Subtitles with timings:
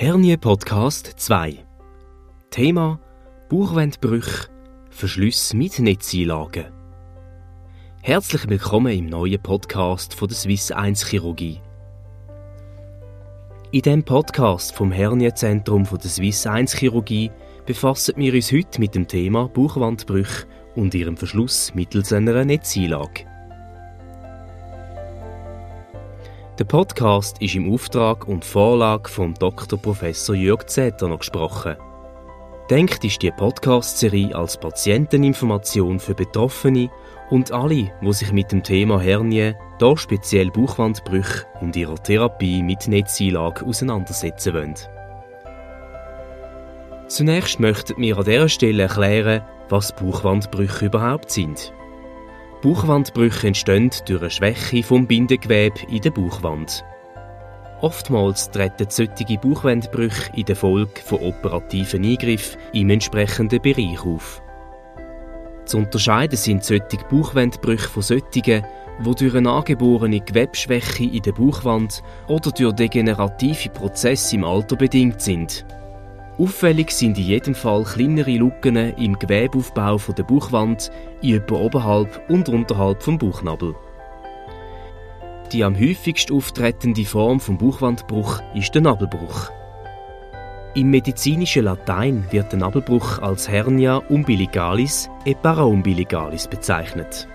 [0.00, 1.58] Hernie Podcast 2
[2.50, 3.00] Thema
[3.48, 4.46] Bauchwandbrüche,
[4.90, 6.66] Verschluss mit Netzeinlagen.
[8.02, 11.60] Herzlich willkommen im neuen Podcast von der Swiss 1 Chirurgie.
[13.72, 17.32] In diesem Podcast vom Hernienzentrum von der Swiss 1 Chirurgie
[17.66, 20.46] befassen wir uns heute mit dem Thema Bauchwandbrüche
[20.76, 23.24] und ihrem Verschluss mittels einer Netzeinlage.
[26.58, 29.78] Der Podcast ist im Auftrag und Vorlage von Dr.
[29.78, 30.02] Prof.
[30.02, 31.76] Jörg Zeter gesprochen.
[32.68, 36.90] Denkt ist die Podcast-Serie als Patienteninformation für Betroffene
[37.30, 42.88] und alle, die sich mit dem Thema Hernie, da speziell Bauchwandbrüche und ihrer Therapie mit
[42.88, 44.74] Netzeinlage auseinandersetzen wollen.
[47.06, 51.72] Zunächst möchten wir an dieser Stelle erklären, was Bauchwandbrüche überhaupt sind.
[52.62, 56.84] Bauchwandbrüche entstehen durch eine Schwäche vom Bindegewebe in der Bauchwand.
[57.80, 64.42] Oftmals treten solche Bauchwandbrüche in der Folge von operativen Eingriffen im entsprechenden Bereich auf.
[65.66, 68.64] Zu unterscheiden sind solche Bauchwandbrüche von solchen,
[69.04, 75.20] die durch eine angeborene Gewebschwäche in der Bauchwand oder durch degenerative Prozesse im Alter bedingt
[75.20, 75.64] sind.
[76.38, 82.48] Auffällig sind in jedem Fall kleinere Lücken im Gewebeaufbau der Bauchwand, in etwa oberhalb und
[82.48, 83.74] unterhalb vom Bauchnabel.
[85.52, 89.50] Die am häufigst auftretende Form vom Bauchwandbruch ist der Nabelbruch.
[90.74, 97.26] Im medizinischen Latein wird der Nabelbruch als Hernia umbilicalis et paraumbilicalis bezeichnet.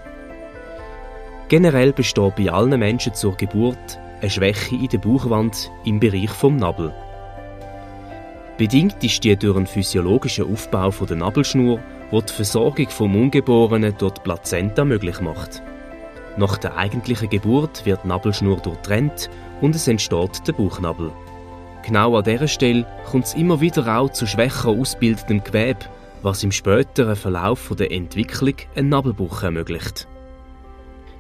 [1.50, 6.56] Generell besteht bei allen Menschen zur Geburt eine Schwäche in der Bauchwand im Bereich vom
[6.56, 6.94] Nabel.
[8.58, 11.80] Bedingt ist die durch einen physiologischen Aufbau der Nabelschnur,
[12.12, 15.64] der die Versorgung vom Ungeborenen durch die Plazenta möglich macht.
[16.38, 19.30] Nach der eigentlichen Geburt wird die Nabelschnur durchtrennt
[19.62, 21.12] und es entsteht der Bauchnabel.
[21.84, 25.86] Genau an dieser Stelle kommt es immer wieder auch zu schwächer ausbildendem Gewebe,
[26.22, 30.08] was im späteren Verlauf der Entwicklung einen Nabelbruch ermöglicht.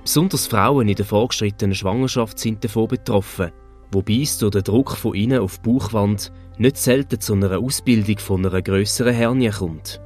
[0.03, 3.52] Besonders Frauen in der vorgeschrittenen Schwangerschaft sind davon betroffen,
[3.91, 8.19] wobei es durch den Druck von innen auf die Bauchwand nicht selten zu einer Ausbildung
[8.19, 10.02] von einer grösseren Hernie kommt.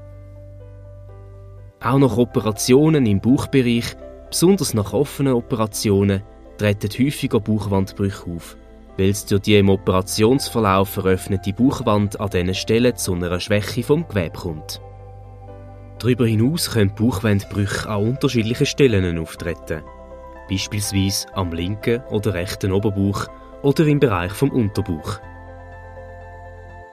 [1.80, 3.96] Auch nach Operationen im Bauchbereich,
[4.30, 6.24] besonders nach offenen Operationen,
[6.58, 8.58] treten häufiger Bauchwandbrüche auf,
[8.98, 14.08] weil es durch die im Operationsverlauf eröffnete Bauchwand an diesen Stellen zu einer Schwäche vom
[14.08, 14.82] Gewebe kommt.
[16.00, 19.84] Darüber hinaus können Bauchwandbrüche an unterschiedlichen Stellen auftreten,
[20.50, 23.28] beispielsweise am linken oder rechten Oberbauch
[23.62, 25.20] oder im Bereich vom Unterbauch.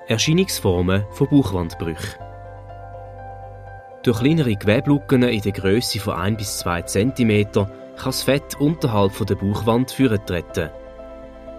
[0.07, 2.21] Erscheinungsformen von Bauchwandbrüchen.
[4.03, 7.69] Durch kleinere Geweblucken in der Größe von 1 bis 2 cm kann
[8.05, 10.69] das Fett unterhalb der Bauchwand führen treten.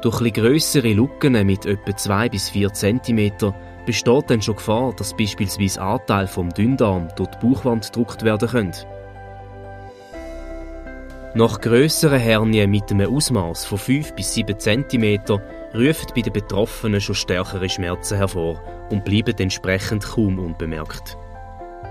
[0.02, 3.32] Durch etwas grössere Lucken mit etwa 2 bis 4 cm
[3.88, 8.74] besteht dann schon Gefahr, dass beispielsweise Anteile vom Dünndarm durch die Bauchwand gedruckt werden können.
[11.34, 15.42] Nach grösseren Hernien mit einem Ausmaß von 5 bis 7 cm
[15.76, 21.18] rufen bei den Betroffenen schon stärkere Schmerzen hervor und bleiben entsprechend kaum unbemerkt.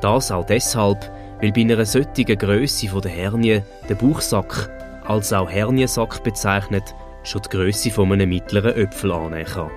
[0.00, 4.70] Das auch deshalb, weil bei einer solchen Grösse der Hernie der Bauchsack,
[5.06, 9.70] als auch Herniensack bezeichnet, schon die Grösse von einem mittleren Öpfel annehmen kann.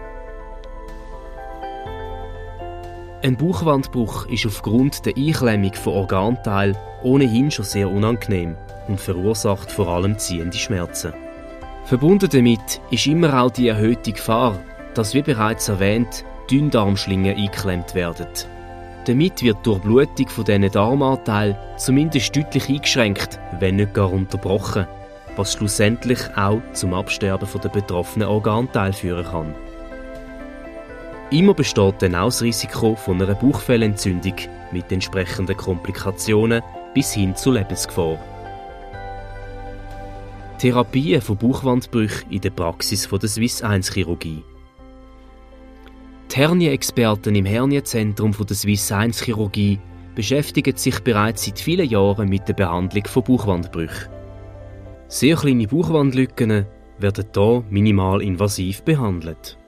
[3.24, 8.56] Ein Bauchwandbruch ist aufgrund der Einklemmung von Organteilen ohnehin schon sehr unangenehm
[8.88, 11.13] und verursacht vor allem ziehende Schmerzen.
[11.87, 14.59] Verbunden damit ist immer auch die erhöhte Gefahr,
[14.93, 18.27] dass, wie bereits erwähnt, Dünndarmschlingen eingeklemmt werden.
[19.05, 24.85] Damit wird die Durchblutung von diesen Darmanteilen zumindest deutlich eingeschränkt, wenn nicht gar unterbrochen,
[25.37, 29.55] was schlussendlich auch zum Absterben der betroffenen Organteile führen kann.
[31.29, 34.35] Immer besteht dann auch das Risiko von einer Bauchfellentzündung
[34.73, 36.61] mit entsprechenden Komplikationen
[36.93, 38.19] bis hin zu Lebensgefahr.
[40.57, 44.41] Therapien von Bauchwandbrüchen in der Praxis der Swiss 1 Chirurgie.
[46.31, 49.80] Die Hernie-Experten im Hernienzentrum der Swiss 1 Chirurgie
[50.15, 54.09] beschäftigen sich bereits seit vielen Jahren mit der Behandlung von Bauchwandbrüchen.
[55.07, 56.65] Sehr kleine Bauchwandlücken
[56.98, 59.60] werden hier minimal invasiv behandelt.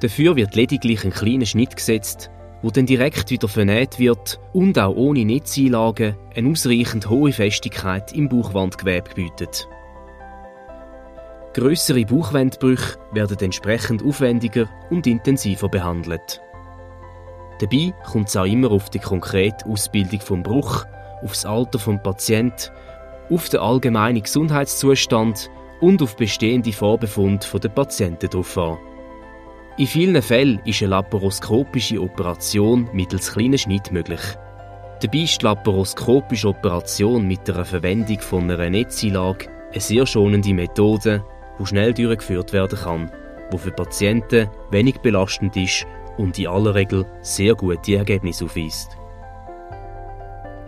[0.00, 2.30] Dafür wird lediglich ein kleiner Schnitt gesetzt,
[2.62, 8.28] wo dann direkt wieder vernäht wird und auch ohne Netzeinlagen eine ausreichend hohe Festigkeit im
[8.28, 9.66] Bauchwandgewebe bietet.
[11.54, 16.40] Grössere Bauchwandbrüche werden entsprechend aufwendiger und intensiver behandelt.
[17.60, 20.86] Dabei kommt es auch immer auf die konkrete Ausbildung vom Bruch,
[21.22, 22.72] auf das Alter vom Patient,
[23.28, 25.50] auf den allgemeinen Gesundheitszustand
[25.80, 28.78] und auf bestehende Vorbefunde der Patienten drauf an.
[29.76, 34.20] In vielen Fällen ist eine laparoskopische Operation mittels kleinen Schnitt möglich.
[35.02, 41.24] Dabei ist die laparoskopische Operation mit der Verwendung von einer Netzeinlage eine sehr schonende Methode,
[41.58, 43.10] die schnell durchgeführt werden kann,
[43.52, 48.96] die für Patienten wenig belastend ist und in aller Regel sehr gute Ergebnisse aufweist.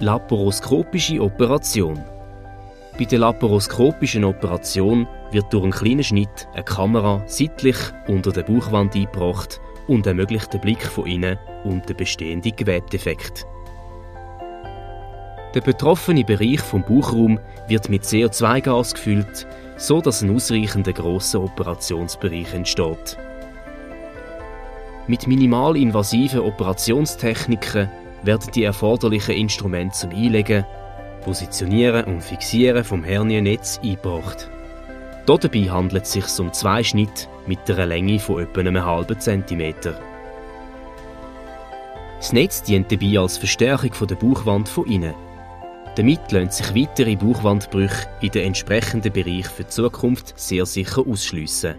[0.01, 2.03] Laparoskopische Operation
[2.99, 7.77] Bei der laparoskopischen Operation wird durch einen kleinen Schnitt eine Kamera seitlich
[8.09, 13.47] unter der Bauchwand eingebracht und ermöglicht den Blick von innen und den bestehenden Gewebdefekt.
[15.55, 19.47] Der betroffene Bereich vom Bauchraum wird mit CO2-Gas gefüllt,
[19.77, 23.17] so dass ein ausreichender grosser Operationsbereich entsteht.
[25.07, 27.89] Mit minimalinvasiven Operationstechniken
[28.25, 30.65] werden die erforderlichen Instrumente zum Einlegen,
[31.23, 34.51] Positionieren und Fixieren vom Herniennetz eingebracht.
[35.25, 40.01] Dabei handelt es sich um zwei Schnitte mit einer Länge von etwa einem halben Zentimeter.
[42.19, 45.15] Das Netz dient dabei als Verstärkung der Bauchwand von innen.
[45.97, 51.77] Damit lassen sich weitere Bauchwandbrüche in den entsprechenden Bereich für die Zukunft sehr sicher ausschliessen.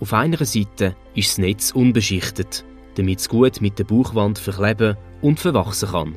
[0.00, 2.64] Auf einer Seite ist das Netz unbeschichtet,
[2.96, 6.16] damit es gut mit der Bauchwand verkleben und verwachsen kann.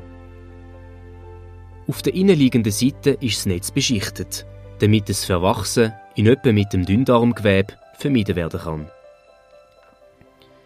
[1.87, 4.45] Auf der innenliegenden Seite ist das Netz beschichtet,
[4.79, 8.87] damit das Verwachsen in etwa mit dem Dünndarmgewebe vermieden werden kann.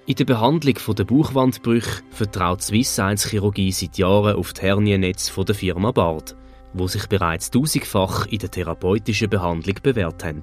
[0.08, 5.54] In der Behandlung der Bauchwandbrüche vertraut Swiss Science Chirurgie seit Jahren auf die Herniennetz der
[5.54, 6.34] Firma Bard,
[6.72, 10.40] wo sich bereits tausendfach in der therapeutischen Behandlung bewährt haben.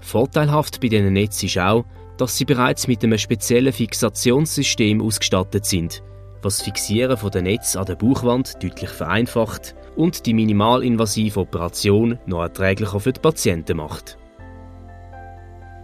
[0.00, 1.86] Vorteilhaft bei diesen Netzen ist auch,
[2.18, 6.02] dass sie bereits mit einem speziellen Fixationssystem ausgestattet sind,
[6.42, 12.42] was das Fixieren der Netz an der Bauchwand deutlich vereinfacht und die minimalinvasive Operation noch
[12.42, 14.18] erträglicher für die Patienten macht.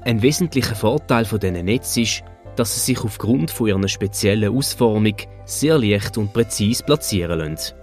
[0.03, 2.23] Ein wesentlicher Vorteil von diesen Netzen ist,
[2.59, 5.15] dass sie sich aufgrund von ihrer speziellen Ausformung
[5.45, 7.75] sehr leicht und präzise platzieren lassen.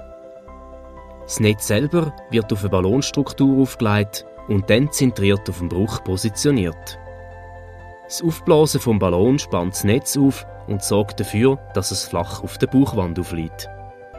[1.24, 7.00] Das Netz selber wird auf eine Ballonstruktur aufgelegt und dann zentriert auf dem Bruch positioniert.
[8.04, 12.58] Das Aufblasen vom Ballon spannt das Netz auf und sorgt dafür, dass es flach auf
[12.58, 13.68] der Bauchwand aufliegt.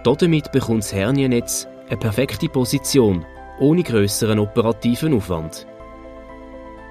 [0.05, 3.25] Damit bekommt das Herniennetz eine perfekte Position,
[3.61, 5.67] ohne größeren operativen Aufwand.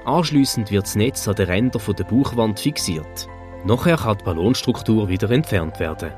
[0.06, 3.28] Anschließend wird das Netz an den Rändern der Bauchwand fixiert.
[3.66, 6.12] Nachher kann die Ballonstruktur wieder entfernt werden.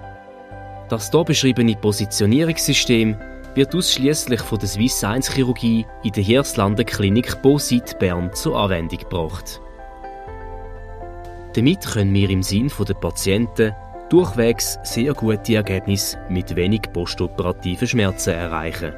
[0.89, 3.15] Das hier beschriebene Positionierungssystem
[3.55, 8.99] wird ausschließlich von der Swiss Science Chirurgie in der Hirslanden Klinik Bosit Bern zur Anwendung
[8.99, 9.61] gebracht.
[11.53, 13.73] Damit können wir im Sinn der Patienten
[14.09, 18.93] durchwegs sehr gute Ergebnisse mit wenig postoperativen Schmerzen erreichen.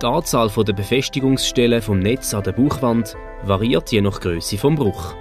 [0.00, 5.14] Die Anzahl der Befestigungsstellen vom Netz an der Bauchwand variiert je nach Größe vom Bruch.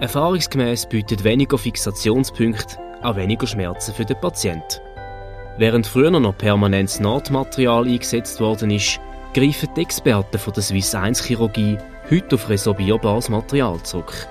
[0.00, 4.80] Erfahrungsgemäß bietet weniger Fixationspunkte auch weniger Schmerzen für den Patienten.
[5.56, 9.00] Während früher noch permanentes Nahtmaterial eingesetzt worden ist,
[9.32, 11.78] greifen die Experten von der Swiss 1 Chirurgie
[12.10, 14.28] heute auf resorbierbares Material zurück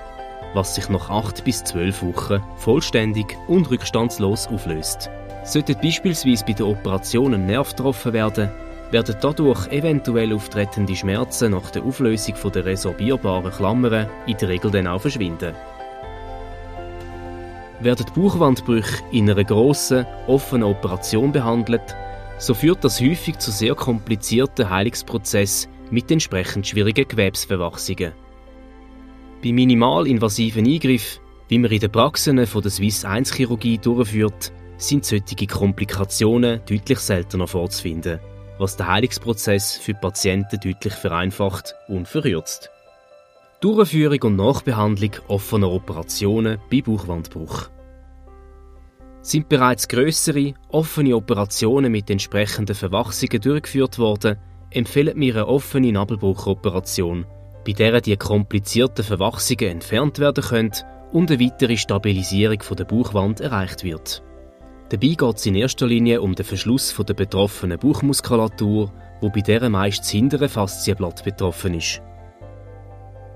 [0.54, 5.10] was sich nach 8 bis 12 Wochen vollständig und rückstandslos auflöst.
[5.44, 8.50] Sollten beispielsweise bei der Operation ein Nerv getroffen werden,
[8.90, 14.86] werden dadurch eventuell auftretende Schmerzen nach der Auflösung der resorbierbaren Klammern in der Regel dann
[14.86, 15.54] auch verschwinden.
[17.80, 21.96] Werden die Bauchwandbrüche in einer grossen, offenen Operation behandelt,
[22.38, 28.12] so führt das häufig zu sehr komplizierten Heilungsprozessen mit entsprechend schwierigen Gewebsverwachsungen.
[29.42, 35.04] Bei minimalinvasiven Eingriffen, wie man in den Praxen von der Swiss 1 Chirurgie durchführt, sind
[35.04, 38.20] solche Komplikationen deutlich seltener vorzufinden,
[38.60, 42.70] was den Heilungsprozess für die Patienten deutlich vereinfacht und verkürzt.
[43.60, 47.68] Durchführung und Nachbehandlung offener Operationen bei Bauchwandbruch.
[49.22, 54.38] Sind bereits größere, offene Operationen mit entsprechenden Verwachsungen durchgeführt worden,
[54.70, 57.26] empfehlen wir eine offene Nabelbruchoperation
[57.64, 60.72] bei der die komplizierten Verwachsungen entfernt werden können
[61.12, 64.22] und eine weitere Stabilisierung der Bauchwand erreicht wird.
[64.90, 69.70] Dabei geht es in erster Linie um den Verschluss der betroffenen Bauchmuskulatur, wo bei der
[69.70, 72.02] meist das hintere Faszienblatt betroffen ist.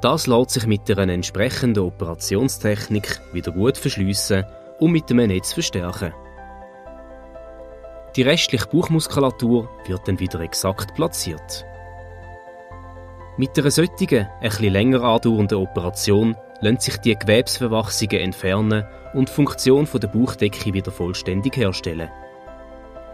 [0.00, 4.44] Das lässt sich mit einer entsprechenden Operationstechnik wieder gut verschliessen
[4.80, 6.12] und mit einem Netz verstärken.
[8.16, 11.64] Die restliche Bauchmuskulatur wird dann wieder exakt platziert.
[13.36, 19.86] Mit einer solchen, etwas länger andauernden Operation lassen sich die Gewebsverwachsungen entfernen und die Funktion
[19.92, 22.10] der Bauchdecke wieder vollständig herstellen.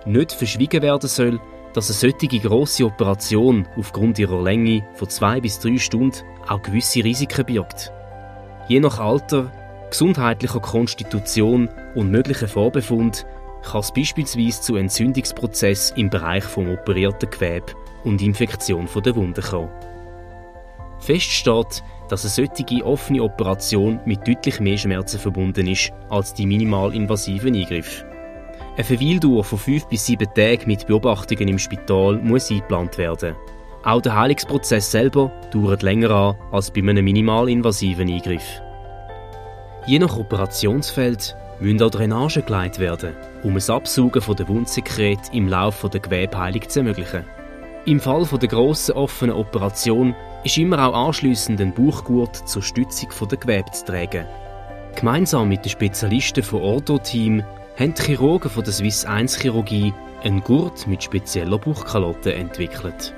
[0.07, 1.41] Nicht verschwiegen werden soll,
[1.75, 7.05] dass eine solche grosse Operation aufgrund ihrer Länge von zwei bis drei Stunden auch gewisse
[7.05, 7.93] Risiken birgt.
[8.69, 9.53] Je nach Alter,
[9.91, 13.27] gesundheitlicher Konstitution und möglichen Vorbefund
[13.63, 17.73] kann es beispielsweise zu Entzündungsprozessen im Bereich vom operierten Gewebe
[18.05, 19.71] und Infektion der Wunden kommen.
[21.01, 26.47] Fest steht, dass eine solche offene Operation mit deutlich mehr Schmerzen verbunden ist als die
[26.47, 28.05] minimalinvasiven Eingriffe.
[28.77, 33.35] Eine Verweildauer von fünf bis sieben Tagen mit Beobachtungen im Spital muss eingeplant werden.
[33.83, 38.61] Auch der Heilungsprozess selber dauert länger an als bei einem minimalinvasiven Eingriff.
[39.87, 45.89] Je nach Operationsfeld müssen auch Drainagen geleitet werden, um das Absaugen der Wundsekret im Laufe
[45.89, 47.25] der Gewebeheilung zu ermöglichen.
[47.87, 53.39] Im Fall der grossen offenen Operation ist immer auch anschliessend ein Bauchgurt zur Stützung der
[53.39, 54.27] Gewebe zu tragen.
[54.97, 57.43] Gemeinsam mit den Spezialisten vom Ortho-Team
[57.79, 63.15] haben die Chirurgen von der Swiss 1 Chirurgie einen Gurt mit spezieller Bauchkalotte entwickelt.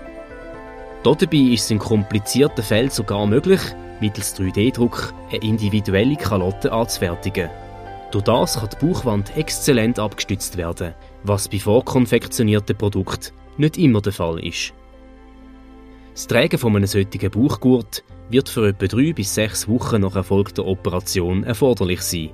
[1.02, 3.61] Dabei ist es in komplizierten Fällen sogar möglich,
[4.00, 7.50] mittels 3D-Druck eine individuelle Kalotte anzufertigen.
[8.12, 14.13] Durch das kann die Bauchwand exzellent abgestützt werden, was bei vorkonfektionierten Produkten nicht immer der
[14.13, 14.73] Fall ist.
[16.13, 20.55] Das Tragen von einem solchen Bauchgurt wird für etwa drei bis sechs Wochen nach Erfolg
[20.55, 22.31] der Operation erforderlich sein.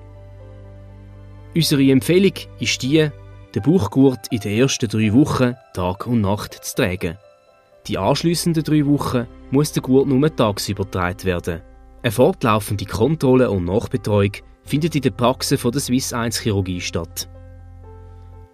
[1.55, 3.09] Unsere Empfehlung ist die,
[3.55, 7.17] den Bauchgurt in den ersten drei Wochen Tag und Nacht zu tragen.
[7.87, 11.63] Die anschließenden drei Wochen muss der Gurt nur tagsüber getragen werden.
[12.03, 14.33] Eine fortlaufende Kontrolle und Nachbetreuung
[14.65, 17.29] findet in der Praxis der Swiss 1 Chirurgie statt.